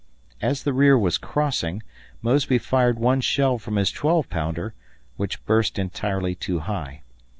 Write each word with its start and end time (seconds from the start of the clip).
As 0.41 0.63
the 0.63 0.73
rear 0.73 0.97
was 0.97 1.19
crossing, 1.19 1.83
Mosby 2.23 2.57
fired 2.57 2.97
one 2.97 3.21
shell 3.21 3.59
from 3.59 3.75
his 3.75 3.91
12 3.91 4.29
pounder, 4.31 4.73
which 5.15 5.45
burst 5.45 5.77
entirely 5.77 6.33
too 6.33 6.57
high. 6.61 7.03